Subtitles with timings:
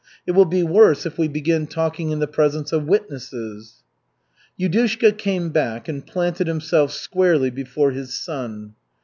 [0.25, 3.83] "It will be worse if we begin talking in the presence of witnesses."
[4.59, 8.73] Yudushka came back and planted himself squarely before his son.